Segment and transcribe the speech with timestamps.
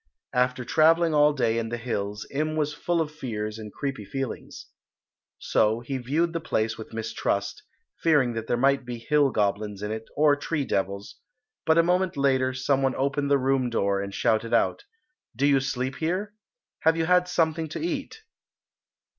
[0.33, 4.65] After travelling all day in the hills Im was full of fears and creepy feelings.
[5.37, 7.61] So he viewed the place with mistrust,
[8.01, 11.17] fearing that there might be hill goblins in it or tree devils,
[11.67, 14.85] but a moment later some one opened the room door and shouted out,
[15.35, 16.33] "Do you sleep here?
[16.79, 18.23] Have you had something to eat?"